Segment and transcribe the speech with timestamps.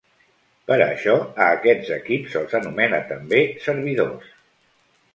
[0.71, 4.37] Per això a aquests equips se'ls anomena també servidors.